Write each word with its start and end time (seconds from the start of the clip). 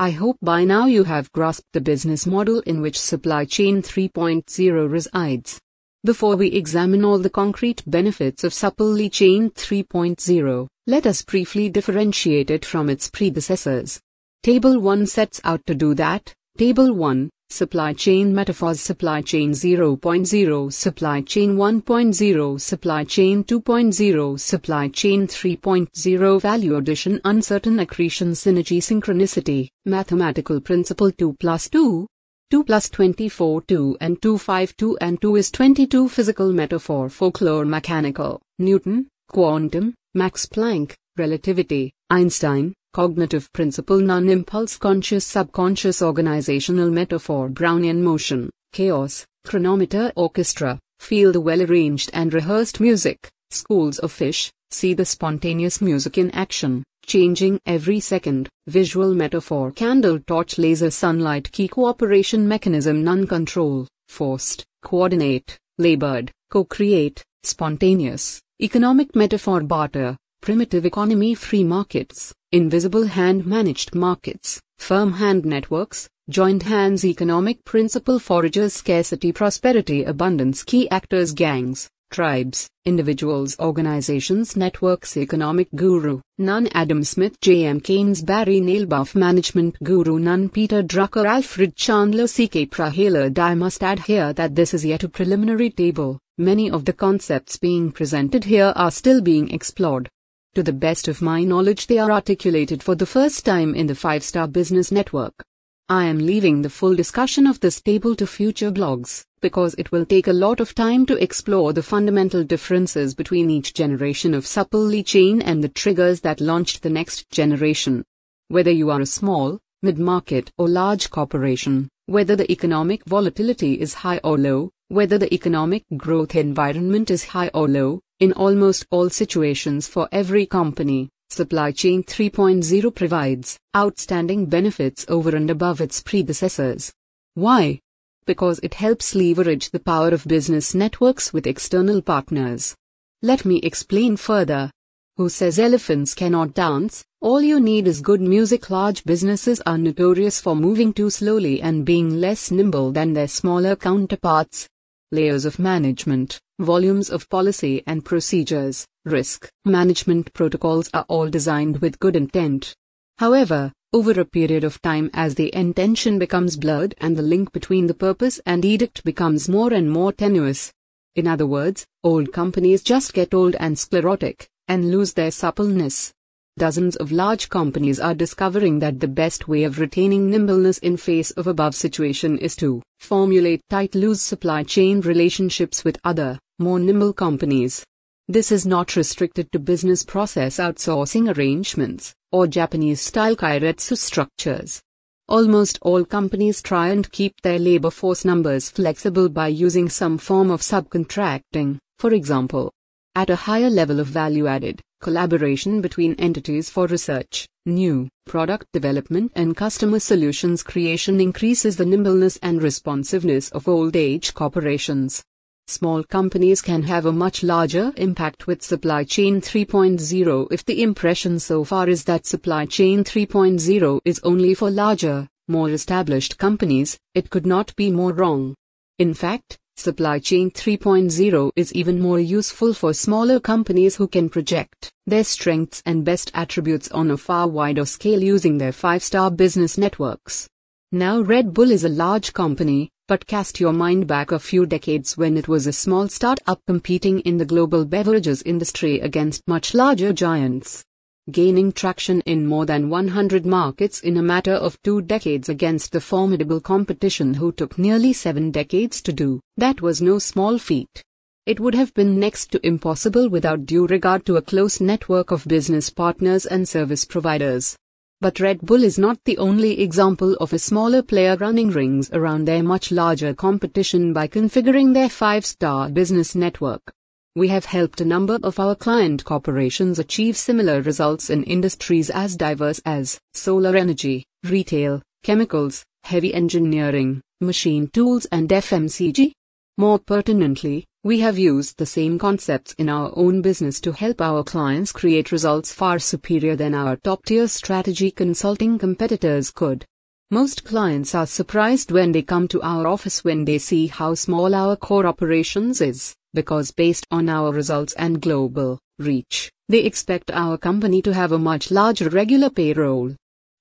I 0.00 0.12
hope 0.12 0.38
by 0.40 0.64
now 0.64 0.86
you 0.86 1.04
have 1.04 1.30
grasped 1.32 1.74
the 1.74 1.80
business 1.82 2.26
model 2.26 2.60
in 2.60 2.80
which 2.80 2.98
Supply 2.98 3.44
Chain 3.44 3.82
3.0 3.82 4.90
resides. 4.90 5.60
Before 6.04 6.36
we 6.36 6.48
examine 6.52 7.04
all 7.04 7.18
the 7.18 7.28
concrete 7.28 7.82
benefits 7.86 8.42
of 8.42 8.54
Supply 8.54 9.08
Chain 9.08 9.50
3.0, 9.50 10.68
let 10.86 11.04
us 11.04 11.20
briefly 11.20 11.68
differentiate 11.68 12.50
it 12.50 12.64
from 12.64 12.88
its 12.88 13.10
predecessors. 13.10 14.00
Table 14.42 14.80
1 14.80 15.04
sets 15.04 15.38
out 15.44 15.60
to 15.66 15.74
do 15.74 15.92
that. 15.92 16.32
Table 16.56 16.94
1 16.94 17.28
Supply 17.52 17.92
Chain 17.92 18.32
Metaphors 18.32 18.80
Supply 18.80 19.20
Chain 19.22 19.50
0.0 19.50 20.72
Supply 20.72 21.20
Chain 21.20 21.56
1.0 21.56 22.60
Supply 22.60 23.04
Chain 23.04 23.42
2.0 23.42 24.38
Supply 24.40 24.88
Chain 24.88 25.26
3.0 25.26 26.40
Value 26.40 26.76
Addition 26.76 27.20
Uncertain 27.24 27.80
Accretion 27.80 28.30
Synergy 28.30 28.78
Synchronicity 28.78 29.68
Mathematical 29.84 30.60
Principle 30.60 31.10
2 31.10 31.34
plus 31.40 31.68
2 31.68 32.06
2 32.50 32.64
plus 32.64 32.88
24 32.88 33.62
2 33.62 33.96
and 34.00 34.22
2 34.22 34.38
5 34.38 34.76
2 34.76 34.98
and 35.00 35.20
2 35.20 35.36
is 35.36 35.50
22 35.50 36.08
Physical 36.08 36.52
Metaphor 36.52 37.08
Folklore 37.08 37.64
Mechanical 37.64 38.40
Newton 38.60 39.08
Quantum 39.28 39.92
Max 40.14 40.46
Planck 40.46 40.94
Relativity 41.16 41.92
Einstein 42.08 42.74
Cognitive 42.92 43.52
principle 43.52 44.00
non-impulse 44.00 44.76
conscious 44.76 45.24
subconscious 45.24 46.02
organizational 46.02 46.90
metaphor 46.90 47.48
Brownian 47.48 48.00
motion, 48.00 48.50
chaos, 48.72 49.24
chronometer 49.44 50.10
orchestra, 50.16 50.76
feel 50.98 51.30
the 51.30 51.40
well-arranged 51.40 52.10
and 52.14 52.34
rehearsed 52.34 52.80
music, 52.80 53.30
schools 53.52 54.00
of 54.00 54.10
fish, 54.10 54.50
see 54.72 54.92
the 54.92 55.04
spontaneous 55.04 55.80
music 55.80 56.18
in 56.18 56.32
action, 56.32 56.82
changing 57.06 57.60
every 57.64 58.00
second, 58.00 58.48
visual 58.66 59.14
metaphor 59.14 59.70
candle 59.70 60.18
torch 60.26 60.58
laser 60.58 60.90
sunlight 60.90 61.52
key 61.52 61.68
cooperation 61.68 62.48
mechanism 62.48 63.04
non-control, 63.04 63.86
forced, 64.08 64.64
coordinate, 64.82 65.56
labored, 65.78 66.32
co-create, 66.50 67.22
spontaneous, 67.44 68.40
economic 68.60 69.14
metaphor 69.14 69.60
barter, 69.60 70.16
primitive 70.40 70.84
economy 70.84 71.36
free 71.36 71.62
markets, 71.62 72.32
invisible 72.52 73.04
hand 73.04 73.46
managed 73.46 73.94
markets, 73.94 74.60
firm 74.76 75.12
hand 75.12 75.44
networks, 75.44 76.08
joined 76.28 76.64
hands 76.64 77.04
economic 77.04 77.64
principle 77.64 78.18
foragers 78.18 78.72
scarcity 78.72 79.30
prosperity 79.30 80.02
abundance 80.02 80.64
key 80.64 80.90
actors 80.90 81.30
gangs, 81.32 81.88
tribes, 82.10 82.68
individuals 82.84 83.56
organizations 83.60 84.56
networks 84.56 85.16
economic 85.16 85.68
guru, 85.76 86.20
none 86.38 86.66
Adam 86.72 87.04
Smith 87.04 87.40
J.M. 87.40 87.80
Keynes 87.80 88.20
Barry 88.20 88.60
Nalebuff 88.60 89.14
management 89.14 89.80
guru 89.84 90.18
none 90.18 90.48
Peter 90.48 90.82
Drucker 90.82 91.24
Alfred 91.24 91.76
Chandler 91.76 92.26
C.K. 92.26 92.66
Prahalad 92.66 93.38
I 93.38 93.54
must 93.54 93.84
add 93.84 94.00
here 94.00 94.32
that 94.32 94.56
this 94.56 94.74
is 94.74 94.84
yet 94.84 95.04
a 95.04 95.08
preliminary 95.08 95.70
table, 95.70 96.18
many 96.36 96.68
of 96.68 96.84
the 96.84 96.92
concepts 96.92 97.58
being 97.58 97.92
presented 97.92 98.42
here 98.42 98.72
are 98.74 98.90
still 98.90 99.20
being 99.20 99.52
explored. 99.52 100.10
To 100.56 100.64
the 100.64 100.72
best 100.72 101.06
of 101.06 101.22
my 101.22 101.44
knowledge, 101.44 101.86
they 101.86 101.98
are 101.98 102.10
articulated 102.10 102.82
for 102.82 102.96
the 102.96 103.06
first 103.06 103.44
time 103.44 103.72
in 103.72 103.86
the 103.86 103.94
5 103.94 104.24
Star 104.24 104.48
Business 104.48 104.90
Network. 104.90 105.44
I 105.88 106.06
am 106.06 106.18
leaving 106.18 106.60
the 106.60 106.68
full 106.68 106.96
discussion 106.96 107.46
of 107.46 107.60
this 107.60 107.80
table 107.80 108.16
to 108.16 108.26
future 108.26 108.72
blogs, 108.72 109.24
because 109.40 109.76
it 109.78 109.92
will 109.92 110.04
take 110.04 110.26
a 110.26 110.32
lot 110.32 110.58
of 110.58 110.74
time 110.74 111.06
to 111.06 111.22
explore 111.22 111.72
the 111.72 111.84
fundamental 111.84 112.42
differences 112.42 113.14
between 113.14 113.48
each 113.48 113.74
generation 113.74 114.34
of 114.34 114.44
supply 114.44 115.02
chain 115.02 115.40
and 115.40 115.62
the 115.62 115.68
triggers 115.68 116.20
that 116.22 116.40
launched 116.40 116.82
the 116.82 116.90
next 116.90 117.30
generation. 117.30 118.04
Whether 118.48 118.72
you 118.72 118.90
are 118.90 119.02
a 119.02 119.06
small, 119.06 119.60
mid-market 119.82 120.50
or 120.58 120.68
large 120.68 121.10
corporation, 121.10 121.88
whether 122.06 122.34
the 122.34 122.50
economic 122.50 123.04
volatility 123.04 123.80
is 123.80 123.94
high 123.94 124.18
or 124.24 124.36
low, 124.36 124.72
whether 124.88 125.16
the 125.16 125.32
economic 125.32 125.84
growth 125.96 126.34
environment 126.34 127.08
is 127.08 127.22
high 127.22 127.52
or 127.54 127.68
low, 127.68 128.00
in 128.20 128.32
almost 128.34 128.86
all 128.90 129.08
situations 129.08 129.88
for 129.88 130.08
every 130.12 130.44
company, 130.44 131.08
Supply 131.30 131.72
Chain 131.72 132.04
3.0 132.04 132.94
provides 132.94 133.58
outstanding 133.74 134.44
benefits 134.44 135.06
over 135.08 135.34
and 135.34 135.48
above 135.48 135.80
its 135.80 136.02
predecessors. 136.02 136.92
Why? 137.34 137.80
Because 138.26 138.60
it 138.62 138.74
helps 138.74 139.14
leverage 139.14 139.70
the 139.70 139.80
power 139.80 140.08
of 140.08 140.26
business 140.26 140.74
networks 140.74 141.32
with 141.32 141.46
external 141.46 142.02
partners. 142.02 142.76
Let 143.22 143.46
me 143.46 143.56
explain 143.62 144.18
further. 144.18 144.70
Who 145.16 145.28
says 145.28 145.58
elephants 145.58 146.14
cannot 146.14 146.54
dance? 146.54 147.04
All 147.22 147.40
you 147.40 147.58
need 147.58 147.86
is 147.86 148.00
good 148.00 148.20
music. 148.20 148.68
Large 148.68 149.04
businesses 149.04 149.62
are 149.66 149.78
notorious 149.78 150.40
for 150.40 150.54
moving 150.54 150.92
too 150.92 151.10
slowly 151.10 151.62
and 151.62 151.86
being 151.86 152.20
less 152.20 152.50
nimble 152.50 152.92
than 152.92 153.14
their 153.14 153.28
smaller 153.28 153.76
counterparts. 153.76 154.68
Layers 155.12 155.44
of 155.44 155.58
management, 155.58 156.40
volumes 156.60 157.10
of 157.10 157.28
policy 157.28 157.82
and 157.84 158.04
procedures, 158.04 158.86
risk 159.04 159.48
management 159.64 160.32
protocols 160.34 160.88
are 160.94 161.04
all 161.08 161.28
designed 161.28 161.78
with 161.78 161.98
good 161.98 162.14
intent. 162.14 162.76
However, 163.18 163.72
over 163.92 164.12
a 164.12 164.24
period 164.24 164.62
of 164.62 164.80
time 164.82 165.10
as 165.12 165.34
the 165.34 165.52
intention 165.52 166.20
becomes 166.20 166.56
blurred 166.56 166.94
and 166.98 167.16
the 167.16 167.22
link 167.22 167.52
between 167.52 167.88
the 167.88 167.94
purpose 167.94 168.40
and 168.46 168.64
edict 168.64 169.02
becomes 169.02 169.48
more 169.48 169.72
and 169.72 169.90
more 169.90 170.12
tenuous. 170.12 170.72
In 171.16 171.26
other 171.26 171.46
words, 171.46 171.84
old 172.04 172.32
companies 172.32 172.80
just 172.80 173.12
get 173.12 173.34
old 173.34 173.56
and 173.56 173.76
sclerotic, 173.76 174.48
and 174.68 174.92
lose 174.92 175.14
their 175.14 175.32
suppleness. 175.32 176.12
Dozens 176.58 176.96
of 176.96 177.12
large 177.12 177.48
companies 177.48 178.00
are 178.00 178.14
discovering 178.14 178.80
that 178.80 179.00
the 179.00 179.08
best 179.08 179.48
way 179.48 179.64
of 179.64 179.78
retaining 179.78 180.28
nimbleness 180.30 180.78
in 180.78 180.96
face 180.96 181.30
of 181.32 181.46
above 181.46 181.74
situation 181.74 182.36
is 182.38 182.56
to 182.56 182.82
formulate 182.98 183.62
tight 183.70 183.94
loose 183.94 184.20
supply 184.20 184.62
chain 184.62 185.00
relationships 185.00 185.84
with 185.84 185.98
other 186.04 186.38
more 186.58 186.78
nimble 186.78 187.12
companies. 187.12 187.84
This 188.28 188.52
is 188.52 188.66
not 188.66 188.94
restricted 188.94 189.50
to 189.52 189.58
business 189.58 190.04
process 190.04 190.58
outsourcing 190.58 191.34
arrangements 191.36 192.14
or 192.32 192.46
Japanese 192.46 193.00
style 193.00 193.34
keiretsu 193.34 193.96
structures. 193.96 194.82
Almost 195.28 195.78
all 195.82 196.04
companies 196.04 196.60
try 196.60 196.88
and 196.88 197.10
keep 197.10 197.40
their 197.42 197.58
labor 197.58 197.90
force 197.90 198.24
numbers 198.24 198.68
flexible 198.68 199.28
by 199.28 199.48
using 199.48 199.88
some 199.88 200.18
form 200.18 200.50
of 200.50 200.60
subcontracting, 200.60 201.78
for 201.98 202.12
example. 202.12 202.72
At 203.16 203.28
a 203.28 203.34
higher 203.34 203.70
level 203.70 203.98
of 203.98 204.06
value 204.06 204.46
added, 204.46 204.80
collaboration 205.00 205.80
between 205.80 206.14
entities 206.14 206.70
for 206.70 206.86
research, 206.86 207.48
new 207.66 208.08
product 208.24 208.66
development, 208.72 209.32
and 209.34 209.56
customer 209.56 209.98
solutions 209.98 210.62
creation 210.62 211.20
increases 211.20 211.76
the 211.76 211.84
nimbleness 211.84 212.38
and 212.40 212.62
responsiveness 212.62 213.48
of 213.50 213.66
old 213.66 213.96
age 213.96 214.32
corporations. 214.32 215.24
Small 215.66 216.04
companies 216.04 216.62
can 216.62 216.84
have 216.84 217.04
a 217.04 217.12
much 217.12 217.42
larger 217.42 217.92
impact 217.96 218.46
with 218.46 218.62
Supply 218.62 219.02
Chain 219.02 219.40
3.0 219.40 220.46
if 220.52 220.64
the 220.64 220.80
impression 220.80 221.40
so 221.40 221.64
far 221.64 221.88
is 221.88 222.04
that 222.04 222.26
Supply 222.26 222.64
Chain 222.64 223.02
3.0 223.02 224.00
is 224.04 224.20
only 224.22 224.54
for 224.54 224.70
larger, 224.70 225.26
more 225.48 225.70
established 225.70 226.38
companies, 226.38 226.96
it 227.16 227.28
could 227.28 227.46
not 227.46 227.74
be 227.74 227.90
more 227.90 228.12
wrong. 228.12 228.54
In 229.00 229.14
fact, 229.14 229.58
Supply 229.80 230.18
Chain 230.18 230.50
3.0 230.50 231.52
is 231.56 231.72
even 231.72 231.98
more 231.98 232.20
useful 232.20 232.74
for 232.74 232.92
smaller 232.92 233.40
companies 233.40 233.96
who 233.96 234.08
can 234.08 234.28
project 234.28 234.92
their 235.06 235.24
strengths 235.24 235.82
and 235.86 236.04
best 236.04 236.30
attributes 236.34 236.90
on 236.90 237.10
a 237.10 237.16
far 237.16 237.48
wider 237.48 237.86
scale 237.86 238.22
using 238.22 238.58
their 238.58 238.72
5-star 238.72 239.30
business 239.30 239.78
networks. 239.78 240.46
Now 240.92 241.22
Red 241.22 241.54
Bull 241.54 241.70
is 241.70 241.84
a 241.84 241.88
large 241.88 242.34
company, 242.34 242.90
but 243.08 243.26
cast 243.26 243.58
your 243.58 243.72
mind 243.72 244.06
back 244.06 244.32
a 244.32 244.38
few 244.38 244.66
decades 244.66 245.16
when 245.16 245.38
it 245.38 245.48
was 245.48 245.66
a 245.66 245.72
small 245.72 246.08
startup 246.08 246.60
competing 246.66 247.20
in 247.20 247.38
the 247.38 247.46
global 247.46 247.86
beverages 247.86 248.42
industry 248.42 249.00
against 249.00 249.48
much 249.48 249.72
larger 249.72 250.12
giants. 250.12 250.84
Gaining 251.30 251.70
traction 251.70 252.22
in 252.22 252.46
more 252.46 252.66
than 252.66 252.88
100 252.88 253.46
markets 253.46 254.00
in 254.00 254.16
a 254.16 254.22
matter 254.22 254.54
of 254.54 254.80
two 254.82 255.00
decades 255.00 255.48
against 255.48 255.92
the 255.92 256.00
formidable 256.00 256.60
competition 256.60 257.34
who 257.34 257.52
took 257.52 257.78
nearly 257.78 258.12
seven 258.12 258.50
decades 258.50 259.00
to 259.02 259.12
do, 259.12 259.40
that 259.56 259.80
was 259.80 260.02
no 260.02 260.18
small 260.18 260.58
feat. 260.58 261.04
It 261.46 261.60
would 261.60 261.74
have 261.74 261.94
been 261.94 262.18
next 262.18 262.50
to 262.52 262.66
impossible 262.66 263.28
without 263.28 263.66
due 263.66 263.86
regard 263.86 264.24
to 264.26 264.36
a 264.36 264.42
close 264.42 264.80
network 264.80 265.30
of 265.30 265.46
business 265.46 265.90
partners 265.90 266.46
and 266.46 266.68
service 266.68 267.04
providers. 267.04 267.76
But 268.20 268.40
Red 268.40 268.60
Bull 268.62 268.82
is 268.82 268.98
not 268.98 269.18
the 269.24 269.38
only 269.38 269.80
example 269.80 270.34
of 270.40 270.52
a 270.52 270.58
smaller 270.58 271.02
player 271.02 271.36
running 271.36 271.70
rings 271.70 272.10
around 272.12 272.46
their 272.46 272.62
much 272.62 272.90
larger 272.90 273.34
competition 273.34 274.12
by 274.12 274.26
configuring 274.26 274.94
their 274.94 275.08
five 275.08 275.46
star 275.46 275.88
business 275.90 276.34
network. 276.34 276.92
We 277.36 277.48
have 277.48 277.64
helped 277.64 278.00
a 278.00 278.04
number 278.04 278.38
of 278.42 278.58
our 278.58 278.74
client 278.74 279.24
corporations 279.24 279.98
achieve 279.98 280.36
similar 280.36 280.82
results 280.82 281.30
in 281.30 281.44
industries 281.44 282.10
as 282.10 282.36
diverse 282.36 282.80
as 282.84 283.18
solar 283.34 283.76
energy, 283.76 284.24
retail, 284.44 285.00
chemicals, 285.22 285.84
heavy 286.02 286.34
engineering, 286.34 287.22
machine 287.40 287.88
tools, 287.88 288.26
and 288.32 288.48
FMCG. 288.48 289.32
More 289.78 290.00
pertinently, 290.00 290.86
We 291.02 291.20
have 291.20 291.38
used 291.38 291.78
the 291.78 291.86
same 291.86 292.18
concepts 292.18 292.74
in 292.74 292.90
our 292.90 293.10
own 293.16 293.40
business 293.40 293.80
to 293.80 293.92
help 293.92 294.20
our 294.20 294.44
clients 294.44 294.92
create 294.92 295.32
results 295.32 295.72
far 295.72 295.98
superior 295.98 296.56
than 296.56 296.74
our 296.74 296.96
top 296.96 297.24
tier 297.24 297.48
strategy 297.48 298.10
consulting 298.10 298.78
competitors 298.78 299.50
could. 299.50 299.86
Most 300.30 300.62
clients 300.62 301.14
are 301.14 301.26
surprised 301.26 301.90
when 301.90 302.12
they 302.12 302.20
come 302.20 302.48
to 302.48 302.60
our 302.60 302.86
office 302.86 303.24
when 303.24 303.46
they 303.46 303.56
see 303.56 303.86
how 303.86 304.12
small 304.14 304.54
our 304.54 304.76
core 304.76 305.06
operations 305.06 305.80
is, 305.80 306.14
because 306.34 306.70
based 306.70 307.06
on 307.10 307.28
our 307.28 307.52
results 307.52 307.92
and 307.94 308.20
global 308.20 308.78
reach, 308.98 309.50
they 309.68 309.80
expect 309.80 310.30
our 310.30 310.58
company 310.58 311.00
to 311.02 311.14
have 311.14 311.32
a 311.32 311.38
much 311.38 311.70
larger 311.70 312.08
regular 312.08 312.50
payroll. 312.50 313.14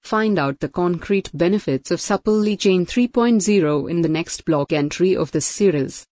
Find 0.04 0.40
out 0.40 0.60
the 0.60 0.70
concrete 0.70 1.30
benefits 1.34 1.92
of 1.92 2.02
Supplely 2.02 2.58
Chain 2.58 2.86
3.0 2.86 3.90
in 3.90 4.02
the 4.02 4.10
next 4.10 4.46
blog 4.46 4.74
entry 4.74 5.16
of 5.16 5.32
this 5.32 5.46
series. 5.46 6.06